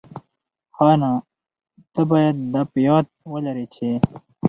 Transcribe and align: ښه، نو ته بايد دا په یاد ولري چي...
ښه، 0.75 0.89
نو 1.01 1.11
ته 1.93 2.01
بايد 2.09 2.35
دا 2.53 2.61
په 2.71 2.77
یاد 2.87 3.05
ولري 3.31 3.65
چي... 3.75 3.89